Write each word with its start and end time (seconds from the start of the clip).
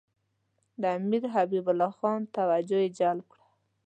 د 0.81 0.83
امیر 0.97 1.23
حبیب 1.33 1.65
الله 1.71 1.91
خان 1.97 2.19
توجه 2.35 2.79
یې 2.83 2.89
جلب 2.99 3.25
کړه. 3.31 3.45